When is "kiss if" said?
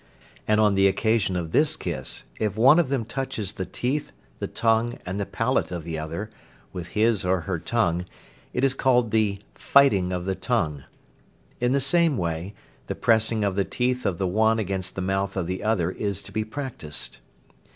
1.77-2.57